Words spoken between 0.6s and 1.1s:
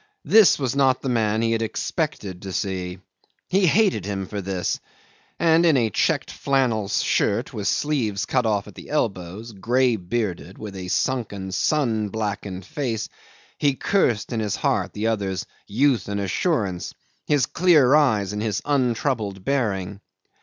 not the